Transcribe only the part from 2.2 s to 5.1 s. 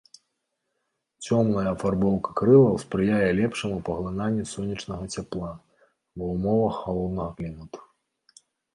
крылаў спрыяе лепшаму паглынанню сонечнага